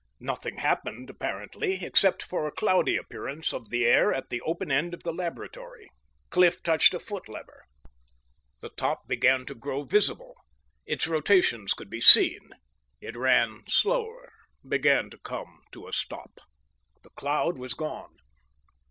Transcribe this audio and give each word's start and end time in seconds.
Nothing 0.19 0.57
happened 0.57 1.11
apparently, 1.11 1.85
except 1.85 2.23
for 2.23 2.47
a 2.47 2.51
cloudy 2.51 2.97
appearance 2.97 3.53
of 3.53 3.69
the 3.69 3.85
air 3.85 4.11
at 4.11 4.29
the 4.31 4.41
open 4.41 4.71
end 4.71 4.95
of 4.95 5.03
the 5.03 5.13
laboratory. 5.13 5.91
Cliff 6.31 6.63
touched 6.63 6.95
a 6.95 6.99
foot 6.99 7.29
lever. 7.29 7.65
The 8.61 8.71
top 8.71 9.07
began 9.07 9.45
to 9.45 9.53
grow 9.53 9.83
visible, 9.83 10.37
its 10.87 11.05
rotations 11.05 11.75
could 11.75 11.91
be 11.91 12.01
seen; 12.01 12.49
it 12.99 13.15
ran 13.15 13.61
slower, 13.67 14.31
began 14.67 15.11
to 15.11 15.19
come 15.19 15.61
to 15.73 15.87
a 15.87 15.93
stop. 15.93 16.39
The 17.03 17.11
cloud 17.11 17.59
was 17.59 17.75
gone. 17.75 18.15